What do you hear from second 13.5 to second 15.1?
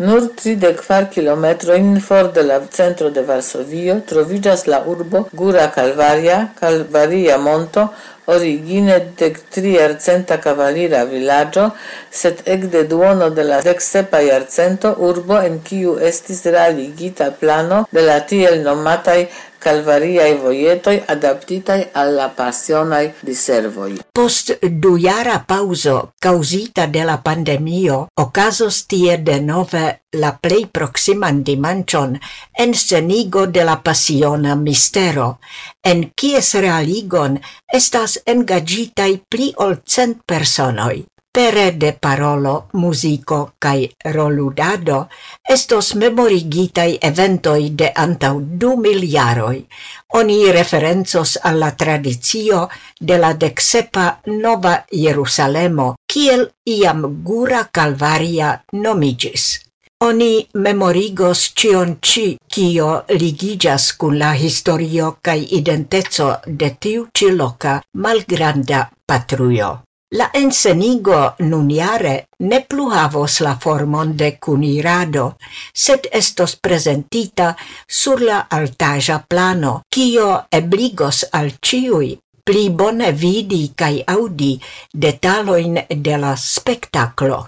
decsepa arcento